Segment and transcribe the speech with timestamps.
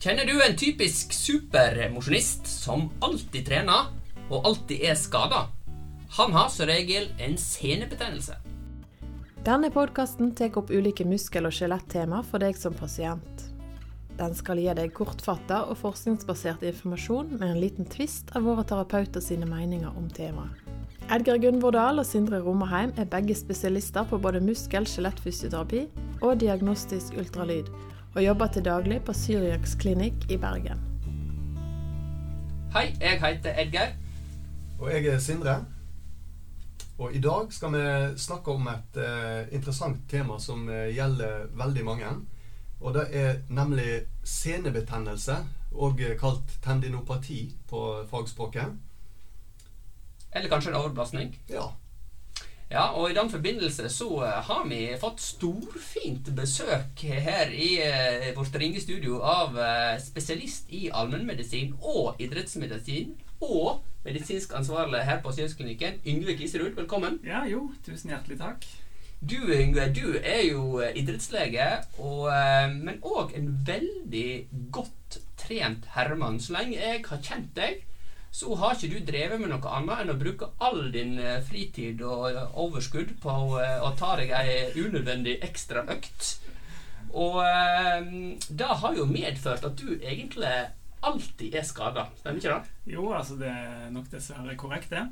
[0.00, 3.90] Kjenner du en typisk supermosjonist som alltid trener,
[4.30, 5.42] og alltid er skada?
[6.16, 8.38] Han har som regel en senebetennelse.
[9.44, 13.44] Denne podkasten tar opp ulike muskel- og skjelettema for deg som pasient.
[14.16, 19.20] Den skal gi deg kortfatta og forskningsbasert informasjon med en liten tvist av våre terapeuter
[19.20, 20.64] sine meninger om temaet.
[21.12, 25.86] Edgar Gunvordal og Sindre Romerheim er begge spesialister på både muskel- og skjelettfysioterapi
[26.22, 27.68] og diagnostisk ultralyd,
[28.14, 30.80] og jobber til daglig på Syriax klinikk i Bergen.
[32.74, 33.92] Hei, jeg heter Edgar.
[34.78, 35.64] Og jeg er Sindre.
[36.98, 37.84] Og i dag skal vi
[38.20, 42.10] snakke om et eh, interessant tema som eh, gjelder veldig mange.
[42.80, 45.36] Og det er nemlig senebetennelse,
[45.72, 48.72] og kalt tendinopati på fagspråket.
[50.32, 51.34] Eller kanskje en overbelastning.
[51.48, 51.68] Ja.
[52.70, 58.28] Ja, og i den forbindelse så eh, har vi fått storfint besøk her i eh,
[58.36, 65.98] vårt ringestudio av eh, spesialist i allmennmedisin og idrettsmedisin og medisinsk ansvarlig her på Synsklinikken,
[66.06, 66.78] Yngve Kiserud.
[66.78, 67.18] Velkommen.
[67.26, 68.68] Ja, jo, tusen hjertelig takk.
[69.18, 71.66] Du Yngve, du er jo idrettslege,
[71.98, 72.30] og,
[72.70, 74.30] men òg en veldig
[74.72, 76.38] godt trent herremann.
[76.40, 77.82] Så lenge jeg har kjent deg,
[78.30, 82.02] så har ikke du drevet med noe annet enn å bruke all din eh, fritid
[82.06, 86.36] og eh, overskudd på eh, å ta deg ei unødvendig ekstra økt.
[87.10, 87.40] Og
[88.54, 90.52] det har jo medført at du egentlig
[91.02, 92.04] alltid er skada.
[92.20, 92.92] Stemmer ikke det?
[92.94, 95.08] Jo, altså det er nok dessverre korrekt, det.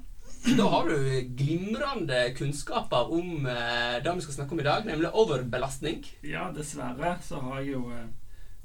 [0.57, 5.11] Da har du glimrende kunnskaper om eh, det vi skal snakke om i dag, nemlig
[5.11, 6.05] overbelastning.
[6.23, 8.07] Ja, dessverre så har jeg jo eh,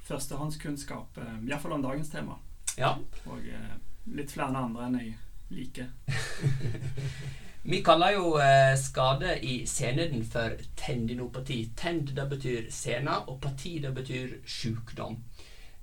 [0.07, 2.37] førstehåndskunnskap, eh, iallfall om dagens tema.
[2.77, 2.93] Ja.
[3.25, 3.73] Og eh,
[4.11, 5.15] litt flere andre enn jeg
[5.53, 5.89] liker.
[7.65, 11.69] Vi kaller jo eh, skade i seneden for tendinopati.
[11.79, 15.15] Tend det betyr sena, og parti det betyr sjukdom.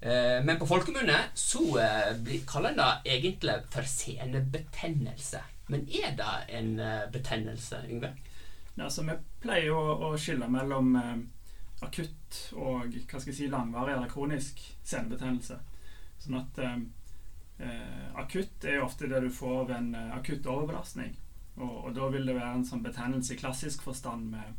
[0.00, 5.40] Eh, men på folkemunne så eh, kaller en det egentlig for senebetennelse.
[5.72, 6.70] Men er det en
[7.12, 8.12] betennelse, Yngve?
[8.74, 10.96] Ja, så vi pleier å, å skille mellom
[11.80, 15.60] akutt og hva skal jeg si, langvarig eller kronisk senebetennelse.
[16.20, 16.58] Sånn at
[18.20, 21.16] akutt er jo ofte det du får ved en eh, akutt overbelastning.
[21.60, 24.52] Og, og da vil det være en sånn betennelse i klassisk forstand med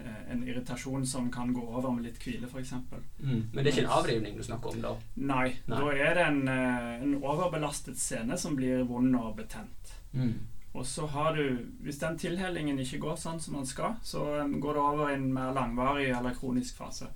[0.00, 2.72] eh, en irritasjon som kan gå over med litt hvile, f.eks.
[3.18, 4.94] Men det er ikke en avrivning du snakker om da?
[5.16, 5.82] Nei, Nei.
[5.82, 9.94] da er det en, eh, en overbelastet scene som blir vond og betent.
[10.12, 10.38] Mm.
[10.72, 14.56] Og så har du, hvis den tilhellingen ikke går sånn som den skal, så eh,
[14.62, 17.10] går det over i en mer langvarig eller kronisk fase.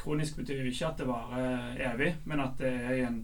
[0.00, 3.20] Kronisk betyr jo ikke at det varer evig, men at det er i en,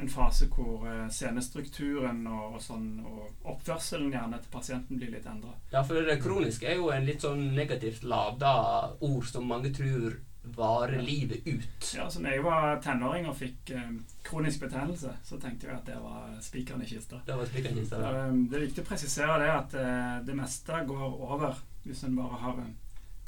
[0.00, 5.28] en fase hvor eh, scenestrukturen og, og, sånn, og oppførselen gjerne til pasienten blir litt
[5.30, 5.54] endra.
[5.72, 8.56] Ja, for det kroniske er jo en litt sånn negativt lada
[9.00, 11.94] ord som mange tror varer livet ut.
[11.96, 13.90] Ja, så når jeg var tenåring og fikk eh,
[14.26, 17.20] kronisk betennelse, så tenkte jeg at det var spikeren i kista.
[17.26, 18.12] Det var i kista, ja.
[18.24, 22.16] eh, Det er viktig å presisere det at eh, det meste går over hvis en
[22.16, 22.72] bare har en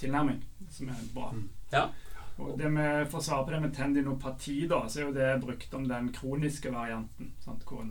[0.01, 0.41] tilnærming
[0.71, 1.31] som er bra.
[1.73, 1.87] Ja.
[2.41, 5.33] Og det med, For å svare på det med tendinopati, da, så er jo det
[5.43, 7.33] brukt om den kroniske varianten.
[7.45, 7.65] Sant?
[7.69, 7.85] Hvor,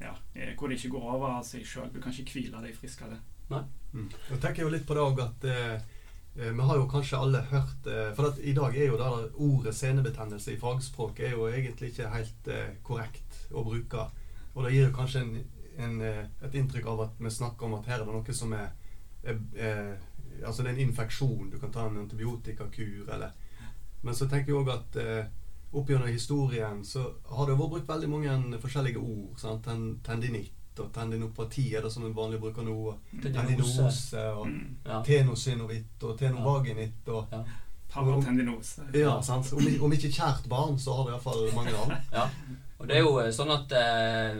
[0.00, 1.90] ja, eh, hvor det ikke går over av seg sjøl.
[1.94, 3.20] Du kan ikke hvile deg frisk av det.
[3.50, 4.10] Mm.
[4.30, 5.72] Jeg tenker jo litt på det òg at eh,
[6.38, 9.08] eh, vi har jo kanskje alle hørt eh, For at i dag er jo det
[9.42, 14.06] ordet senebetennelse i fagspråk er jo egentlig ikke helt eh, korrekt å bruke.
[14.54, 15.34] Og det gir jo kanskje en,
[15.82, 18.54] en, eh, et inntrykk av at vi snakker om at her er det noe som
[18.54, 18.70] er,
[19.24, 19.98] er, er
[20.46, 21.48] Altså det er en infeksjon.
[21.50, 23.34] Du kan ta en antibiotikakur eller
[24.02, 25.24] Men så tenker jeg òg at eh,
[25.72, 29.36] opp gjennom historien så har det vært brukt veldig mange forskjellige ord.
[29.38, 29.64] Sant?
[29.64, 32.76] Ten, tendinitt og tendinopati er det som en vanlig bruker bruke nå.
[32.88, 34.76] og Tendinose og Mm.
[34.86, 35.02] Ja.
[35.02, 37.42] tenosynovitt og tenovaginitt og Ja.
[37.90, 38.82] Paratendinose.
[38.94, 39.52] Ja, sant.
[39.52, 41.96] Om, om ikke kjært barn, så har det iallfall mange navn.
[42.12, 42.28] Ja.
[42.80, 44.38] Og det er jo eh, sånn at eh,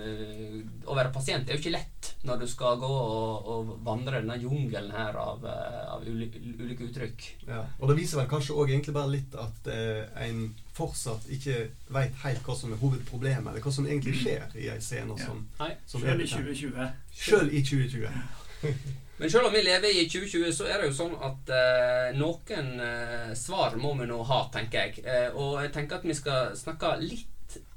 [0.89, 4.37] å være pasient er jo ikke lett når du skal gå og, og vandre denne
[4.41, 7.27] jungelen her av, eh, av ulike, ulike uttrykk.
[7.49, 7.61] Ja.
[7.81, 10.43] Og det viser vel kanskje òg egentlig bare litt at eh, en
[10.77, 14.81] fortsatt ikke veit helt hva som er hovedproblemet, eller hva som egentlig skjer i ei
[14.85, 15.27] scene Ja.
[15.27, 15.75] som, Nei.
[15.89, 16.91] som Sjøl er i 2020.
[17.25, 18.25] Sjøl i 2020.
[19.21, 22.71] Men selv om vi lever i 2020, så er det jo sånn at eh, noen
[22.81, 25.05] eh, svar må vi nå ha, tenker jeg.
[25.05, 27.29] Eh, og jeg tenker at vi skal snakke litt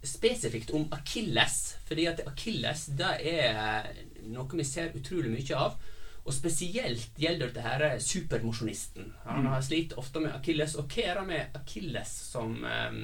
[0.03, 1.75] spesifikt om akilles.
[1.87, 3.89] Fordi at akilles det er
[4.31, 5.77] noe vi ser utrolig mye av.
[6.23, 9.11] Og spesielt gjelder dette her supermosjonisten.
[9.25, 10.77] Han har slitt ofte med akilles.
[10.79, 13.03] Og hva er det med akilles som um,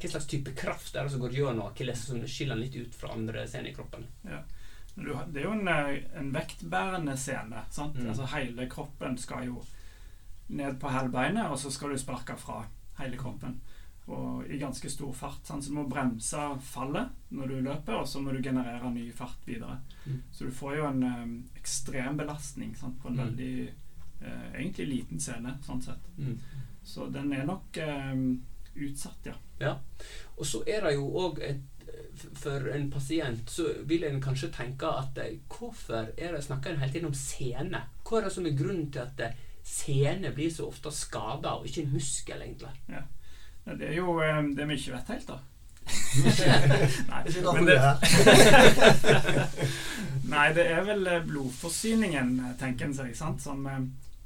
[0.00, 2.98] Hva slags type kraft er det som går gjennom akilles som skiller han litt ut
[2.98, 4.08] fra andre scener i kroppen?
[4.26, 4.42] Ja.
[4.94, 7.64] Det er jo en, eh, en vektbærende scene.
[7.70, 7.96] Sant?
[7.98, 8.10] Mm.
[8.12, 9.62] Altså Hele kroppen skal jo
[10.46, 12.60] ned på halvbeinet, og så skal du sparke fra
[12.98, 13.60] hele kroppen.
[14.06, 15.46] Og i ganske stor fart.
[15.48, 19.10] Sånn, Så du må bremse fallet når du løper, og så må du generere ny
[19.12, 19.78] fart videre.
[20.06, 20.18] Mm.
[20.32, 22.98] Så du får jo en eh, ekstrem belastning sant?
[23.00, 23.24] på en Mm.
[23.24, 23.68] veldig
[24.20, 26.04] eh, egentlig liten scene, sånn sett.
[26.18, 26.38] Mm.
[26.84, 28.14] Så den er nok eh,
[28.74, 29.34] utsatt, ja.
[29.60, 29.78] Ja.
[30.36, 31.60] Og så er det jo òg et
[32.34, 35.18] For en pasient så vil en kanskje tenke at
[35.48, 37.82] hvorfor er det snakker en hele tiden om sene?
[38.04, 39.20] Hva er det som er grunnen til at
[39.64, 42.72] Scene sene blir så ofte skada, og ikke muskel, egentlig?
[42.88, 43.00] Ja,
[43.64, 45.38] Det er jo eh, det vi ikke vet helt, da.
[47.10, 47.44] Nei, det,
[50.34, 53.16] nei, det er vel eh, blodforsyningen, eh, tenker en seg.
[53.16, 53.42] sant?
[53.42, 53.64] Som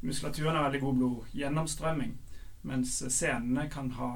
[0.02, 2.12] Muskulaturen har veldig god blodgjennomstrømming,
[2.70, 4.10] mens senene kan ha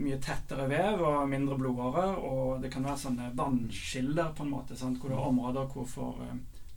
[0.00, 4.76] mye tettere vev og mindre blodårer, og det kan være sånne vannskiller, på en måte,
[4.76, 4.98] sant?
[5.00, 6.12] hvor det er områder hvor, for,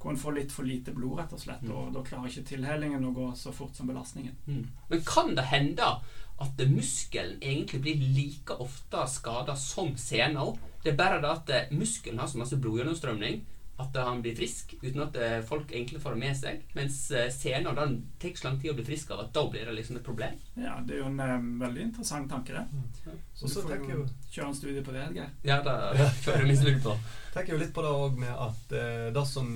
[0.04, 3.08] hvor en får litt for lite blod, rett og slett, og da klarer ikke tilhelingen
[3.08, 4.36] å gå så fort som belastningen.
[4.46, 4.68] Mm.
[4.92, 5.96] Men kan det hende
[6.44, 10.50] at muskelen egentlig blir like ofte skada som sena?
[10.84, 13.44] Det er bare det at muskelen har så masse blodgjennomstrømning
[13.82, 16.66] at han blir frisk uten at eh, folk egentlig får det med seg.
[16.78, 19.66] Mens eh, sena den tar så lang tid å bli frisk av at da blir
[19.66, 20.36] det liksom et problem.
[20.54, 22.66] Ja, det er jo en um, veldig interessant tanke, det.
[22.66, 23.20] Så Mm.
[23.44, 25.32] Du så får jo kjøre en studie på det, Geir.
[25.44, 25.74] Ja, da
[26.24, 26.94] kjører vi snudd på.
[27.34, 29.50] tenker jo litt på det òg med at uh, det som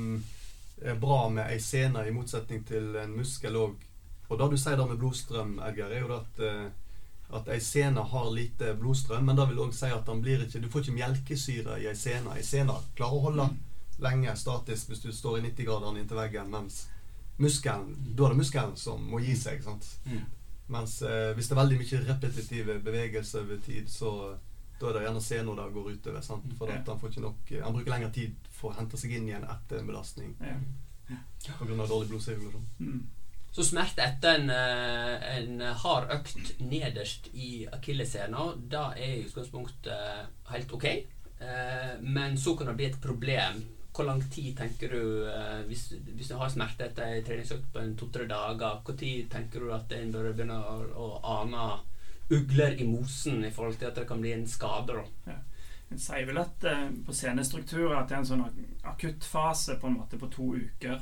[0.82, 3.86] er bra med ei sene, i motsetning til en muskel òg
[4.30, 6.68] Og det du sier der med blodstrøm, Edgar, er jo at eh,
[7.30, 10.62] at ei sene har lite blodstrøm, men det vil òg si at den blir ikke,
[10.64, 12.38] du får ikke melkesyre i ei sene.
[12.38, 13.48] Ei sene klarer å holde
[14.04, 16.86] lenge statisk hvis du står i 90-graderen inntil veggen, mens
[17.42, 19.60] muskelen, da er det muskelen som må gi seg.
[19.66, 19.90] sant?
[20.06, 20.24] Mm.
[20.72, 24.14] Mens eh, hvis det er veldig mye repetitive bevegelser over tid, så
[24.80, 26.24] da er det gjerne sena det går utover.
[26.24, 26.48] sant?
[26.58, 29.30] For at han, får ikke nok, han bruker lengre tid for å hente seg inn
[29.30, 30.58] igjen etter en belastning Ja.
[31.60, 31.88] pga.
[31.88, 32.66] dårlig blodsirkulasjon.
[32.80, 33.06] Mm.
[33.58, 40.28] Så smerte etter en, eh, en hard økt nederst i akilleshæla, det er i utgangspunktet
[40.52, 40.86] helt ok.
[41.40, 43.64] Eh, Men så kan det bli et problem.
[43.94, 47.86] Hvor lang tid tenker du eh, Hvis, hvis du har smerte etter en treningsøkt på
[47.98, 51.80] to-tre dager, hvor tid tenker du at en bør begynne å, å ane
[52.30, 54.94] ugler i mosen i forhold til at det kan bli en skade?
[55.26, 55.34] da?
[55.92, 59.88] En sier vel at eh, på scenestruktur at det er en sånn ak- akuttfase på
[59.88, 61.00] en måte på to uker,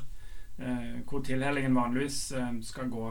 [0.58, 3.08] eh, hvor tilhellingen vanligvis eh, skal gå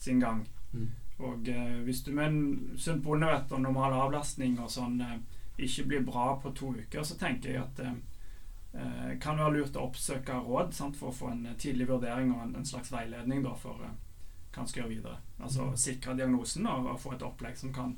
[0.00, 0.46] sin gang.
[0.72, 0.86] Mm.
[1.20, 5.18] Og eh, hvis du med en sunt bondevett og normal avlastning og sånn eh,
[5.60, 7.90] ikke blir bra på to uker, så tenker jeg at det
[8.72, 12.46] eh, kan være lurt å oppsøke råd sant, for å få en tidlig vurdering og
[12.46, 15.18] en, en slags veiledning da, for hva en skal gjøre videre.
[15.38, 17.92] Altså sikre diagnosen og, og få et opplegg som kan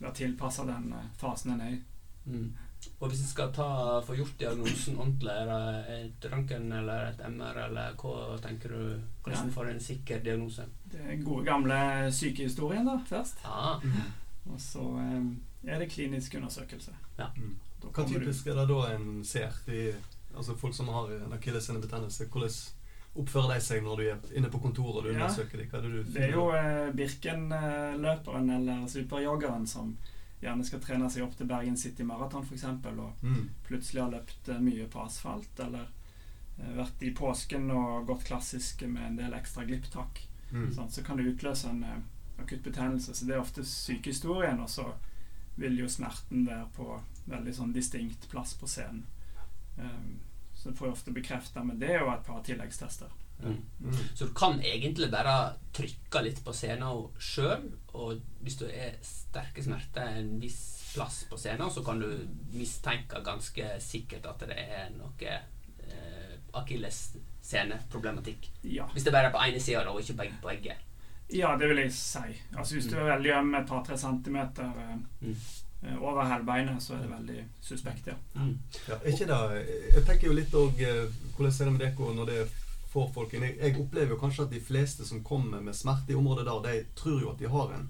[0.00, 1.84] være tilpassa den fasen en er i.
[2.26, 2.52] Mm.
[3.00, 7.20] Og hvis en skal ta, få gjort diagnosen ordentlig, er det et røntgen eller et
[7.28, 9.00] MR, eller hva tenker du?
[9.24, 10.64] Hvordan får får en sikker diagnose?
[10.92, 11.78] Det er gode, gamle
[12.12, 13.42] sykehistorien da, først.
[13.44, 13.76] Ja.
[14.46, 16.92] Og så eh, er det klinisk undersøkelse.
[17.18, 17.56] Mm.
[17.82, 19.52] Da Hva du- typisk er det da en ser?
[19.66, 19.94] De,
[20.36, 22.52] altså Folk som har en akillessenebetennelse, hvordan
[23.16, 25.14] oppfører de seg når du er inne på kontoret og du Ja.
[25.24, 25.92] undersøker dem?
[26.06, 29.96] Det Det er jo eh, Birken-løperen eller superjoggeren som
[30.40, 32.64] gjerne skal trene seg opp til Bergen City Marathon f.eks.
[32.64, 33.44] og mm.
[33.66, 35.88] plutselig har løpt eh, mye på asfalt, eller
[36.58, 40.22] eh, vært i påsken og gått klassisk med en del ekstra glipptak.
[40.52, 40.70] Mm.
[40.74, 41.96] sånn, Så kan det utløse en uh,
[42.42, 43.14] akutt betennelse.
[43.14, 44.90] Så det er ofte sykehistorien, og så
[45.56, 49.06] vil jo smerten være på veldig sånn distinkt plass på scenen.
[49.76, 50.18] Um,
[50.56, 53.10] så får jeg ofte bekrefta med det og et par tilleggstester.
[53.42, 53.56] Mm.
[53.84, 53.96] Mm.
[54.14, 59.62] Så du kan egentlig bare trykke litt på scenen sjøl, og hvis du er sterke
[59.64, 60.62] smerter en viss
[60.94, 62.08] plass på scenen, så kan du
[62.54, 68.50] mistenke ganske sikkert at det er noe eh, akillesseneproblematikk.
[68.62, 68.88] Ja.
[68.92, 70.34] Hvis det bare er på ene sida og ikke begge.
[70.42, 70.76] på begge.
[71.32, 72.18] ja, det vil jeg si.
[72.56, 75.36] Altså Hvis du er veldig øm et par-tre centimeter eh, Mm.
[75.82, 78.14] eh, over hælbeinet, så er det veldig suspekt, ja.
[78.34, 78.58] Mm.
[78.88, 80.72] Ja, er ikke det Jeg tenker jo litt òg
[81.36, 82.48] Hvordan er det med dere når det
[82.92, 83.32] får folk?
[83.32, 86.62] Jeg, jeg opplever jo kanskje at de fleste som kommer med smerte i området der,
[86.62, 87.88] de tror jo at de har en,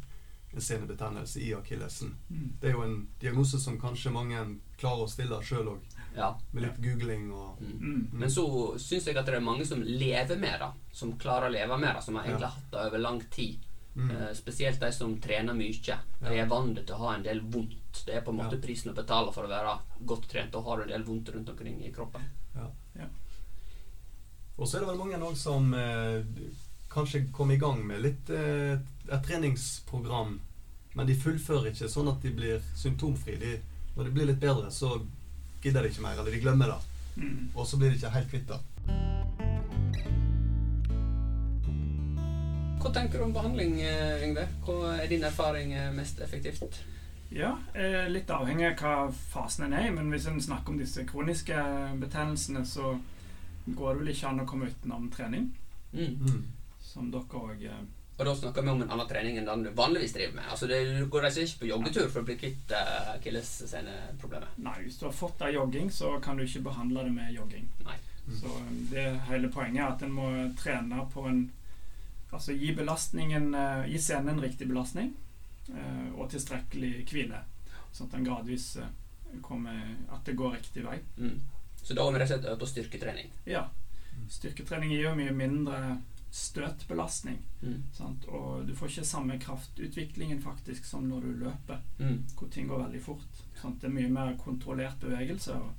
[0.54, 2.14] en senebetennelse i akillesen.
[2.30, 2.52] Mm.
[2.60, 4.40] Det er jo en diagnose som kanskje mange
[4.80, 5.80] klarer å stille sjøl òg,
[6.16, 6.30] Ja.
[6.52, 7.78] med litt googling og Mm.
[7.80, 8.08] Mm.
[8.12, 8.44] Men så
[8.80, 10.70] syns jeg at det er mange som lever med det.
[10.92, 12.02] Som klarer å leve med det.
[12.04, 12.30] Som har Ja.
[12.30, 13.58] egentlig hatt det over lang tid.
[13.96, 14.10] mm.
[14.10, 15.72] Eh, spesielt de som trener mye.
[16.20, 16.42] De Ja.
[16.44, 18.04] er vant til å ha en del vondt.
[18.06, 18.60] Det er på en måte Ja.
[18.60, 20.54] prisen å betale for å være godt trent.
[20.54, 22.20] og har en del vondt rundt omkring i kroppen.
[24.56, 26.24] Og så er det vel mange òg som eh,
[26.92, 30.38] kanskje kommer i gang med litt eh, et treningsprogram,
[30.96, 33.36] men de fullfører ikke sånn at de blir symptomfrie.
[33.42, 33.58] De,
[33.96, 34.96] når det blir litt bedre, så
[35.62, 36.80] gidder de ikke mer, eller de glemmer det.
[37.16, 37.50] Mm.
[37.54, 38.60] Og så blir de ikke helt kvitt det.
[42.80, 44.46] Hva tenker du om behandling, eh, Yngve?
[44.64, 46.80] Hva er din erfaring eh, mest effektivt?
[47.34, 49.92] Ja, eh, litt avhengig av hva fasen en er i.
[49.92, 51.60] Men hvis en snakker om disse kroniske
[52.00, 52.94] betennelsene, så
[53.66, 55.50] går det vel ikke an å komme utenom trening.
[55.92, 56.16] Mm.
[56.22, 56.42] Mm.
[56.82, 57.84] Som dere òg eh,
[58.16, 60.48] Og da snakker vi om en annen trening enn den du vanligvis driver med.
[60.52, 64.58] Altså det, Du går reiser ikke på joggetur for å bli kvitt uh, akillesseneproblemet.
[64.64, 67.68] Nei, hvis du har fått deg jogging, så kan du ikke behandle det med jogging.
[67.84, 67.98] Nei.
[68.26, 68.38] Mm.
[68.40, 71.46] Så eh, det hele poenget er at en må trene på en
[72.34, 75.12] Altså gi belastningen eh, Gi scenen en riktig belastning
[75.70, 77.38] eh, og tilstrekkelig hvile.
[77.94, 78.90] Sånn at den gradvis eh,
[79.46, 79.78] kommer
[80.12, 80.98] At det går riktig vei.
[81.20, 81.38] Mm.
[81.86, 83.28] Så da må vi rett og slett øve på styrketrening.
[83.46, 83.60] Ja.
[84.34, 85.80] Styrketrening gir jo mye mindre
[86.34, 87.38] støtbelastning.
[87.62, 87.82] Mm.
[87.94, 88.24] Sant?
[88.28, 92.24] Og du får ikke samme kraftutviklingen faktisk som når du løper, Mm.
[92.36, 93.42] hvor ting går veldig fort.
[93.60, 93.80] Sant?
[93.80, 95.72] Det er mye mer kontrollert bevegelse, og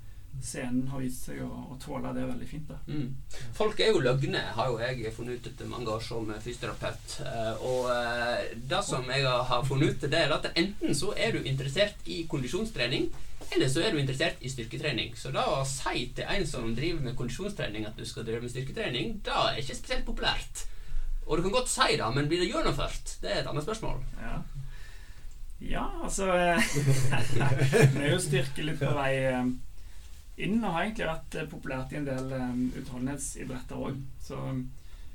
[0.44, 2.70] scenen har vist seg å, å tåle det veldig fint.
[2.70, 2.78] Da.
[2.88, 3.16] Mm.
[3.58, 7.16] Folk er jo løgne, har jo jeg funnet ut etter mange år som fysioterapeut.
[7.26, 11.34] Eh, Og eh, det som jeg har funnet ut, det er at enten så er
[11.38, 13.10] du interessert i kondisjonstrening,
[13.56, 15.14] eller så er du interessert i styrketrening.
[15.18, 18.52] Så da å si til en som driver med kondisjonstrening at du skal drive med
[18.54, 20.66] styrketrening, det er ikke spesielt populært.
[21.28, 23.18] Og du kan godt si det, men blir det gjennomført?
[23.22, 24.00] Det er et annet spørsmål.
[24.24, 24.36] Ja.
[25.60, 26.68] ja, altså eh,
[27.98, 29.50] Vi er jo styrke litt på vei eh,
[30.38, 34.04] inn, og har egentlig vært eh, populært i en del um, utholdenhetsidretter òg.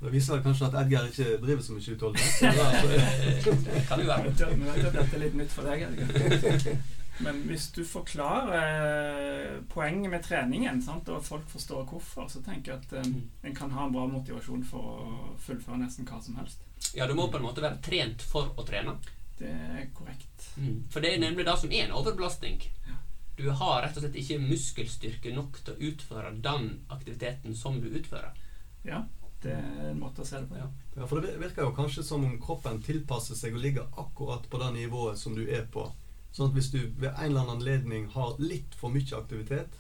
[0.03, 2.41] Det viser kanskje at Edgar ikke driver så mye utholdenhet.
[3.69, 4.33] Det kan jo Vi være.
[4.33, 5.85] vet vi vet at dette er litt nytt for deg.
[5.87, 6.75] Edgar.
[7.23, 12.73] Men hvis du forklarer eh, poenget med treningen, sant, og folk forstår hvorfor, så tenker
[12.73, 16.41] jeg at um, en kan ha en bra motivasjon for å fullføre nesten hva som
[16.41, 16.65] helst.
[16.97, 18.97] Ja, du må på en måte være trent for å trene.
[19.39, 20.49] Det er korrekt.
[20.57, 20.83] Mm.
[20.91, 22.59] For det er nemlig det som er en overbelastning.
[22.89, 22.99] Ja.
[23.37, 27.89] Du har rett og slett ikke muskelstyrke nok til å utføre den aktiviteten som du
[27.89, 28.37] utfører.
[28.85, 29.05] Ja,
[29.43, 30.59] det er en måte å se det på.
[30.61, 30.69] Ja.
[30.97, 34.61] Ja, for det virker jo kanskje som om kroppen tilpasser seg og ligger akkurat på
[34.61, 35.87] det nivået som du er på.
[36.33, 39.75] Sånn at hvis du ved en eller annen anledning har litt for mye aktivitet,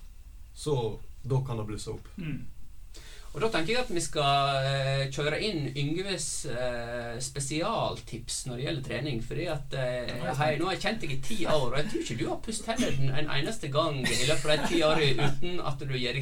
[0.54, 2.08] så da kan det blusse opp.
[2.16, 2.42] Mm.
[3.32, 8.66] Og da tenker jeg at vi skal eh, kjøre inn Yngves eh, spesialtips når det
[8.66, 9.22] gjelder trening.
[9.24, 12.04] Fordi at eh, hei, Nå har jeg kjent deg i ti år, og jeg tror
[12.04, 15.64] ikke du har pusset hendene en eneste gang i løpet av de ti årene uten
[15.72, 16.20] at du gjør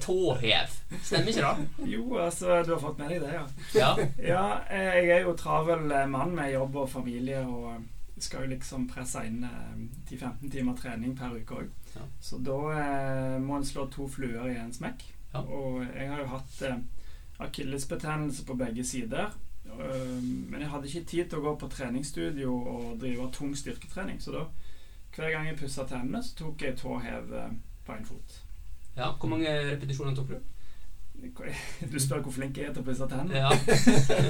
[0.00, 0.74] tåhev.
[1.04, 1.68] Stemmer ikke det?
[1.92, 3.44] Jo, altså, du har fått med deg det, ja.
[3.76, 3.92] Ja.
[4.24, 7.76] Ja, eh, jeg er jo travel eh, mann med jobb og familie og
[8.20, 9.78] skal jo liksom presse inn eh,
[10.10, 11.70] 10-15 timer trening per uke òg.
[11.94, 12.08] Ja.
[12.24, 15.04] Så da eh, må en slå to fluer i en smekk.
[15.34, 15.40] Ja.
[15.44, 16.76] Og jeg har jo hatt eh,
[17.46, 19.30] akillesbetennelse på begge sider.
[19.66, 20.20] Eh,
[20.50, 24.20] men jeg hadde ikke tid til å gå på treningsstudio og drive tung styrketrening.
[24.22, 24.44] Så da,
[25.16, 27.52] hver gang jeg pussa tennene, så tok jeg tåhev eh,
[27.86, 28.40] på én fot.
[28.96, 29.12] ja.
[29.18, 30.40] Hvor mange repetisjoner tok du?
[31.92, 33.42] Du spør hvor flink jeg er til å pusse tennene?
[33.42, 33.50] Ja.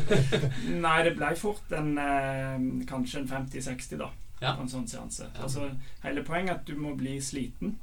[0.84, 4.08] Nei, det ble fort en eh, kanskje en 50-60 da
[4.40, 4.54] Ja.
[4.56, 5.28] på en sånn seanse.
[5.34, 5.44] Ja.
[5.44, 5.68] Altså,
[6.02, 7.76] hele poenget er at du må bli sliten.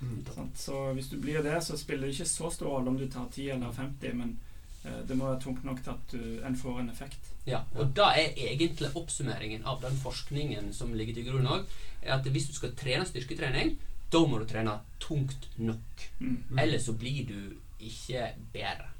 [0.00, 0.50] Mm.
[0.54, 3.26] Så hvis du blir det, så spiller det ikke så stor rolle om du tar
[3.32, 4.38] 10 eller 50, men
[4.84, 7.32] eh, det må være tungt nok til at du, en får en effekt.
[7.46, 11.64] Ja, og da er egentlig oppsummeringen av den forskningen som ligger til grunn òg,
[12.06, 13.76] at hvis du skal trene styrketrening,
[14.12, 16.04] da må du trene tungt nok.
[16.20, 16.36] Mm.
[16.50, 16.58] Mm.
[16.62, 17.38] Ellers så blir du
[17.82, 18.90] ikke bedre.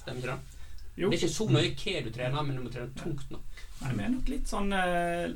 [0.00, 0.54] Stemmer ikke det?
[0.96, 3.62] Jo, Det er ikke så nøye hva du trener, men du må trene tungt nok.
[3.82, 5.28] Nei, vi er nok litt sånn eh,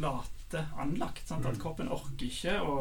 [0.00, 1.24] late anlagt.
[1.26, 1.44] Sant?
[1.46, 1.60] At Mm.
[1.64, 2.74] kroppen orker ikke å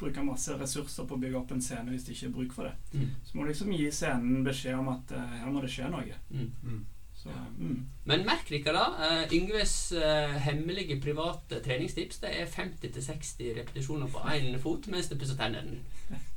[0.00, 2.68] bruke masse ressurser på å bygge opp en scene hvis det ikke er bruk for
[2.68, 2.74] det.
[2.92, 3.08] Mm.
[3.24, 6.20] Så må du liksom gi scenen beskjed om at uh, her må det skje noe.
[6.30, 6.84] Mm.
[7.16, 7.42] Så, ja.
[7.58, 7.76] mm.
[8.06, 14.24] Men merk dere da, uh, Yngves uh, hemmelige private treningstips det er 50-60 repetisjoner på
[14.34, 15.80] én fot mens du pusser tennene.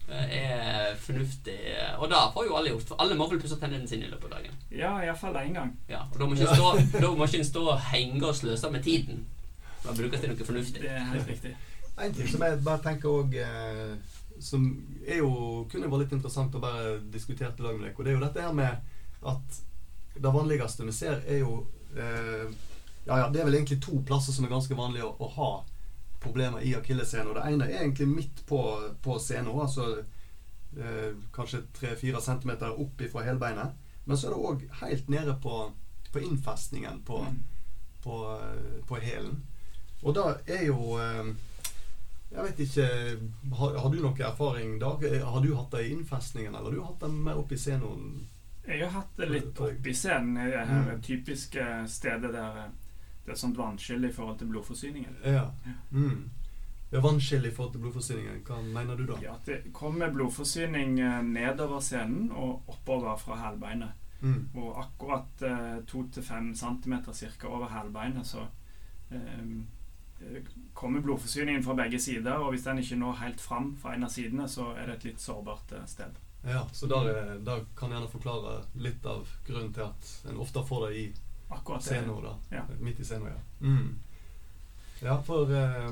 [0.10, 1.58] Er fornuftig.
[2.02, 4.32] Og da får jo alle gjort, for alle må vel pusse tennene sine i løpet
[4.32, 4.56] av dagen.
[4.74, 5.76] Ja, iallfall én gang.
[5.92, 8.88] Ja, og da må ikke en stå, må ikke stå og henge og sløse med
[8.88, 9.28] tiden.
[9.84, 10.82] Da brukes det noe fornuftig.
[10.82, 11.54] Det er helt riktig.
[12.04, 13.96] En ting som jeg bare tenker òg eh,
[14.40, 14.66] Som
[15.06, 18.12] er jo kunne vært litt interessant å bare diskutere i lag med dere, og det
[18.14, 18.96] er jo dette her med
[19.34, 19.58] at
[20.20, 21.66] det vanligste vi ser, er jo
[21.96, 22.48] eh,
[23.06, 25.50] Ja, ja, det er vel egentlig to plasser som er ganske vanlige å, å ha
[26.20, 27.30] problemer i akilleshælen.
[27.32, 28.60] Og det ene er egentlig midt på,
[29.02, 29.86] på scenen, altså
[30.78, 33.76] eh, kanskje 3-4 cm opp ifra helbeinet.
[34.06, 35.72] Men så er det òg helt nede på,
[36.14, 37.40] på innfestningen på, Mm.
[38.04, 39.40] på, eh, på hælen.
[40.04, 41.32] Og da er jo eh,
[42.32, 42.88] Jeg vet ikke
[43.58, 44.92] Har, har du noe erfaring da?
[45.26, 48.28] Har du hatt det i innfestningen, eller har du hatt det mer i scenen?
[48.68, 51.02] Jeg har hatt det litt opp i scenen det her Mm.
[51.02, 52.70] typiske stedet der eh,
[53.26, 55.16] det er sånt vannskille i forhold til blodforsyningen.
[55.24, 55.52] Ja.
[55.66, 55.74] Ja.
[55.92, 56.30] Mm.
[56.92, 58.44] ja Vannskille i forhold til blodforsyningen.
[58.46, 59.18] Hva mener du da?
[59.22, 63.92] Ja, at det kommer blodforsyning eh, nedover scenen og oppover fra hælbeinet.
[64.22, 64.50] Mm.
[64.54, 65.44] Og akkurat
[65.88, 68.46] to til fem centimeter cirka over hælbeinet, så
[69.12, 69.46] eh, eh,
[70.74, 74.10] kommer blodforsyningen fra begge sider, og hvis den ikke når helt fram fra en av
[74.14, 76.20] sidene, så er det et litt sårbart eh, sted.
[76.48, 80.38] Ja, så der, er- der kan jeg gjerne forklare litt av grunnen til at en
[80.40, 81.08] ofte får det i
[81.52, 81.88] Akkurat det.
[81.90, 82.22] scenen.
[82.24, 82.36] da.
[82.56, 82.64] Ja.
[82.80, 83.28] Midt i seno.
[83.28, 83.40] ja.
[83.62, 83.98] Mm.
[85.02, 85.92] Ja, for eh,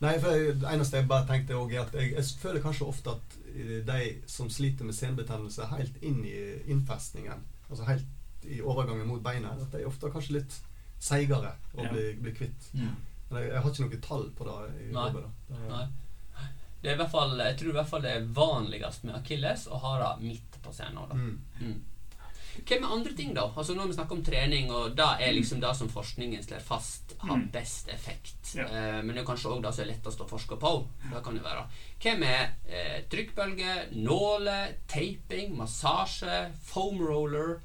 [0.00, 3.10] Nei, for det eneste jeg bare tenkte også er at jeg, jeg føler kanskje ofte
[3.16, 6.36] at eh, de som sliter med senebetennelse helt inn i
[6.70, 10.54] innfestningen, altså helt i overgangen mot beinet, at de er ofte kanskje litt
[11.02, 11.90] seigere å Ja.
[11.92, 12.68] bli, bli kvitt.
[12.74, 12.94] Mm.
[13.30, 14.56] Men jeg, jeg har ikke noe tall på det.
[14.88, 15.06] i Nei.
[15.08, 15.54] Jobbet, da.
[15.54, 15.86] Det- Nei.
[16.80, 19.64] Det er i hvert fall, jeg tror i hvert fall det er vanligst med akilles
[19.66, 21.08] å ha det midt på scenen.
[21.08, 21.14] Da.
[21.14, 21.40] Mm.
[21.60, 21.80] Mm.
[22.68, 23.44] Hva med andre ting, da?
[23.56, 27.14] Altså Når vi snakker om trening, og det er liksom det som forskningen slår fast
[27.18, 27.50] har Mm.
[27.52, 28.54] best effekt.
[28.54, 28.64] Ja.
[28.66, 30.86] Eh, men det er kanskje òg det som er lettest å forske på.
[31.12, 31.66] Det kan det være.
[32.00, 37.60] Hva med eh, trykkbølger, nåler, taping, massasje, foam roller?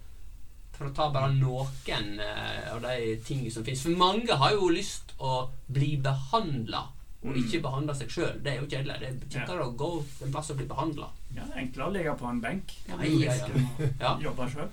[0.74, 3.84] For å ta bare noen eh, av de tingene som fins.
[3.86, 6.88] For mange har jo lyst å bli behandla,
[7.24, 7.38] og Mm.
[7.40, 8.42] ikke behandle seg sjøl.
[8.44, 9.00] Det er jo kjedelig.
[9.00, 9.92] Det er kjekkere å gå
[10.26, 11.08] en plass og bli behandla.
[11.36, 13.88] Ja, det er enklere å ligge på en benk Ja, ja, ja.
[14.02, 14.12] Ja.
[14.20, 14.70] jobbe sjøl.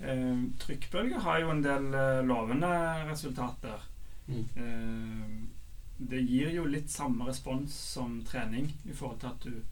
[0.00, 2.70] Eh, trykkbølger har jo en del eh, lovende
[3.10, 3.80] resultater.
[4.28, 4.44] Mm.
[4.56, 5.46] Eh,
[5.98, 9.62] det gir jo litt samme respons som trening i forhold til at du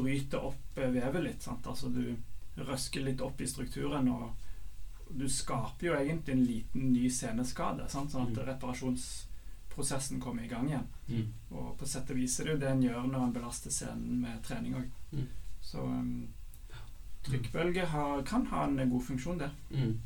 [0.00, 1.42] bryter opp eh, vevet litt.
[1.42, 1.66] Sant?
[1.66, 2.14] Altså du
[2.64, 4.30] røsker litt opp i strukturen, og
[5.16, 7.88] du skaper jo egentlig en liten ny seneskade.
[7.90, 8.10] Sant?
[8.12, 8.46] Sånn at Mm.
[8.46, 10.86] reparasjonsprosessen kommer i gang igjen.
[11.08, 11.32] Mm.
[11.50, 14.20] Og på sett og vis er det jo det en gjør når en belaster scenen
[14.20, 14.90] med trening òg.
[15.12, 15.26] Mm.
[15.62, 16.28] Så um,
[17.24, 19.50] trykkbølge har, kan ha en god funksjon, det.
[19.70, 19.98] Mm.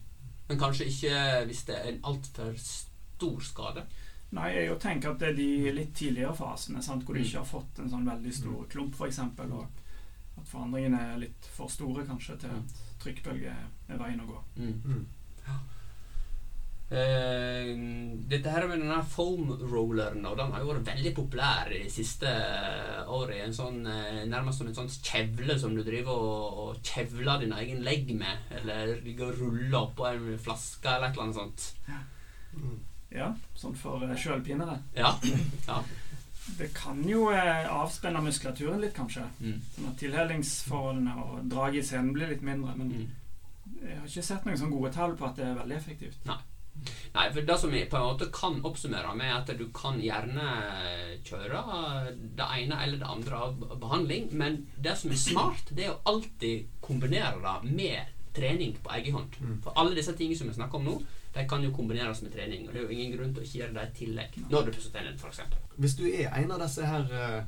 [0.48, 3.86] Men kanskje ikke hvis det er en altfor stor skade.
[4.34, 7.26] Nei, jeg jo tenker at det er de litt tidligere fasene, sant, hvor du Mm.
[7.26, 9.20] ikke har fått en sånn veldig stor klump, f.eks.,
[10.40, 14.40] at forandringene er litt for store kanskje til at trykkbølge er veien å gå.
[14.58, 14.80] Mm.
[14.84, 15.04] Mm.
[16.94, 17.70] Eh,
[18.28, 21.90] dette her med denne foam rolleren og den har jo vært veldig populær i de
[21.90, 23.40] siste eh, året.
[23.46, 27.56] En sånn, eh, nærmest som en sånn kjevle som du driver og, og kjevler din
[27.56, 28.50] egen legg med.
[28.60, 31.70] Eller ligger og ruller oppå en flaske eller et eller annet sånt.
[32.54, 32.82] Mm.
[33.14, 34.76] Ja, sånn for uh, sjølpinere.
[34.96, 35.14] Ja.
[35.70, 35.80] ja.
[36.58, 39.24] Det kan jo eh, avspenne muskulaturen litt, kanskje.
[39.40, 39.60] Mm.
[39.74, 42.74] Sånn at tilhelingsforholdene og draget i scenen blir litt mindre.
[42.76, 43.06] Men Mm.
[43.82, 46.18] jeg har ikke sett noen sånne gode tall på at det er veldig effektivt.
[47.14, 50.00] Nei, for det som vi på en måte kan oppsummere med, er at du kan
[50.02, 50.46] gjerne
[51.24, 51.60] kjøre
[52.36, 56.00] det ene eller det andre av behandling, men det som er smart, det er å
[56.12, 59.36] alltid kombinere det med trening på egen hånd.
[59.40, 59.60] Mm.
[59.62, 60.96] For alle disse tingene som vi snakker om nå,
[61.34, 62.68] de kan jo kombineres med trening.
[62.68, 64.76] Og det er jo ingen grunn til å ikke gjøre det i tillegg når du
[64.76, 65.40] pusser tennene, f.eks.
[65.76, 67.40] Hvis du er en av disse her eh,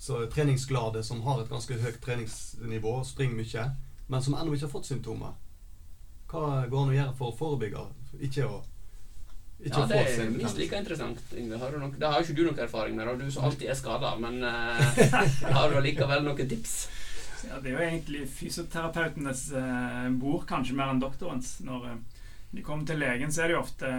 [0.00, 3.68] så treningsglade som har et ganske høyt treningsnivå springer mye,
[4.10, 5.38] men som ennå ikke har fått symptomer,
[6.30, 7.86] hva går an å gjøre for å forebygge?
[8.26, 8.60] Ikke å
[9.60, 11.18] ikke Ja, det er minst like interessant.
[11.36, 11.58] Yngve.
[11.60, 13.68] Har du nok, det har jo ikke du noe erfaring med, og du som alltid
[13.68, 15.02] er skada, men uh,
[15.56, 16.76] har du allikevel noen tips?
[17.44, 21.58] Ja, det er jo egentlig fysioterapeutenes uh, bord, kanskje mer enn doktorens.
[21.64, 22.00] Når eh,
[22.50, 23.90] de kommer til legen, så er det jo ofte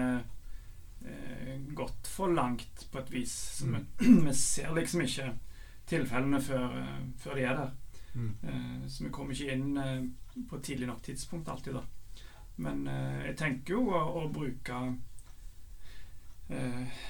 [1.05, 3.33] eh, gått for langt på et vis.
[3.59, 3.83] Så vi,
[4.27, 5.29] vi ser liksom ikke
[5.87, 7.71] tilfellene før, eh, før de er der.
[8.13, 8.33] Mm.
[8.43, 11.85] Eh, så vi kommer ikke inn eh, på tidlig nok tidspunkt alltid, da.
[12.61, 14.81] Men eh, jeg tenker jo å, å bruke
[16.51, 17.05] eh,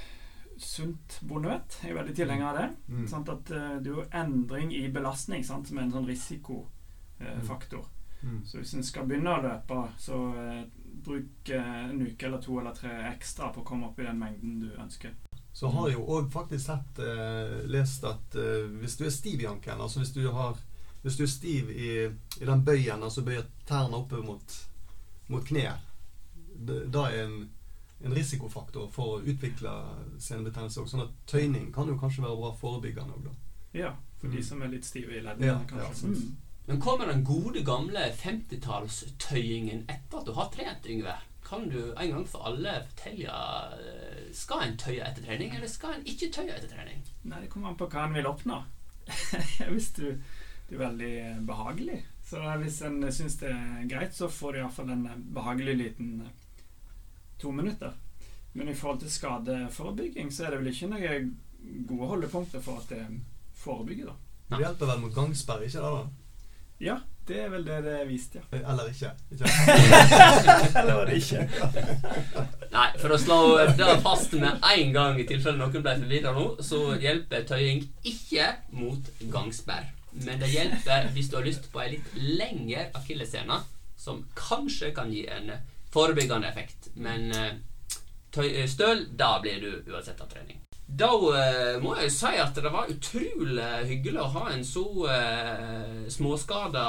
[0.61, 1.79] sunt bondevett.
[1.81, 2.67] Jeg er veldig tilhenger av det.
[2.93, 3.07] Mm.
[3.09, 3.33] Sant?
[3.33, 5.67] At det er jo endring i belastning sant?
[5.67, 7.89] som er en sånn risikofaktor.
[8.21, 8.43] Mm.
[8.45, 10.19] Så hvis en skal begynne å løpe, så
[11.05, 14.19] bruk eh, en uke eller to eller tre ekstra på å komme opp i den
[14.19, 15.13] mengden du ønsker.
[15.53, 19.41] Så har jeg jo òg faktisk sett, eh, lest at eh, hvis du er stiv
[19.41, 20.57] i ankelen, altså hvis du, har,
[21.03, 21.89] hvis du er stiv i,
[22.41, 24.55] i den bøyen, altså bøyer tærne oppe mot,
[25.27, 25.75] mot kneet,
[26.61, 27.49] da er en,
[28.05, 29.71] en risikofaktor for å utvikle
[30.21, 30.87] senebetennelse òg.
[30.91, 33.35] Sånn at tøyning kan jo kanskje være bra forebyggende òg, da.
[33.73, 34.35] Ja, for Mm.
[34.35, 35.95] de som er litt stive i leddene, Ja, ja, kanskje.
[35.95, 36.37] sant.
[36.71, 41.17] Men kommer den gode, gamle 50-tallstøyingen etter at du har trent, Yngve?
[41.43, 43.33] Kan du en gang for alle fortelle
[43.75, 47.01] eh, Skal en tøye etter trening, eller skal en ikke tøye etter trening?
[47.27, 48.61] Nei, det kommer an på hva en vil oppnå.
[49.73, 50.05] hvis du,
[50.69, 51.11] du er veldig
[51.49, 51.99] behagelig.
[52.29, 56.15] Så hvis en syns det er greit, så får du iallfall en behagelig liten
[57.43, 57.99] to minutter.
[58.55, 61.29] Men i forhold til skadeforebygging, så er det vel ikke noen
[61.91, 63.03] gode holdepunkter for at det
[63.59, 64.19] forebygger, da.
[64.55, 65.95] Det hjelper vel mot gangsperre, ikke det?
[65.99, 66.20] da?
[66.81, 68.41] Ja, det er vel det det er vist, ja.
[68.51, 69.11] Eh, Eller ikke.
[69.31, 69.49] ikke?
[70.81, 71.43] Eller var det ikke?
[72.75, 73.37] Nei, for å slå
[73.77, 78.47] det fast med en gang, i tilfelle noen ble forvirra nå, så hjelper tøying ikke
[78.73, 79.91] mot gangsperr.
[80.25, 83.61] Men det hjelper hvis du har lyst på ei litt lengre akillessene,
[84.01, 85.53] som kanskje kan gi en
[85.93, 86.89] forebyggende effekt.
[86.95, 87.53] Men eh,
[88.33, 90.57] tøy, støl, da blir du uansett av trening.
[90.91, 96.01] Da uh, må jeg si at det var utrolig hyggelig å ha en så uh,
[96.11, 96.83] småskada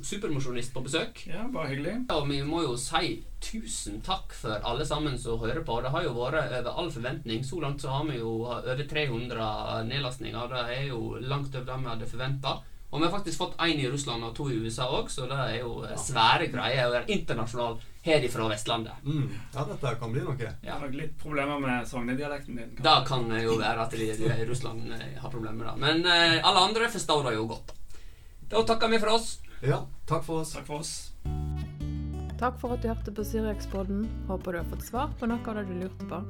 [0.00, 1.20] supermosjonist på besøk.
[1.28, 1.96] Ja, bare hyggelig.
[2.14, 5.76] Og vi må jo si tusen takk for alle sammen som hører på.
[5.84, 7.44] Det har jo vært over all forventning.
[7.44, 10.50] Så langt så har vi jo over 300 nedlastninger.
[10.54, 12.56] Det er jo langt over det vi hadde forventa.
[12.90, 15.36] Og vi har faktisk fått én i Russland og to i USA òg, så det
[15.36, 19.02] er jo eh, svære greier være internasjonal her ifra Vestlandet.
[19.04, 19.26] Mm.
[19.54, 20.52] Ja, dette kan bli noe.
[20.64, 20.78] Ja.
[20.80, 22.78] har litt problemer med sognedialekten din.
[22.80, 25.76] Kan det jo være at de de i Russland eh, har problemer med det.
[25.84, 27.74] Men eh, alle andre forstår det jo godt.
[28.48, 29.28] Da takker vi for oss.
[29.60, 30.54] Ja, takk for oss.
[30.56, 31.12] Takk for oss.
[32.38, 34.06] Takk for at du hørte på Syriakspodden.
[34.30, 36.22] Håper du har fått svar på noe av det du lurte på.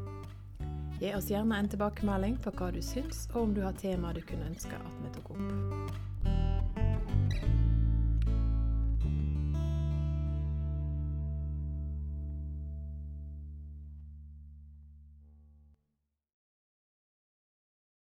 [0.99, 4.25] Gi oss gjerne en tilbakemelding på hva du syns, og om du har tema du
[4.27, 6.08] kunne ønske at vi tok opp.
[7.31, 7.58] thank you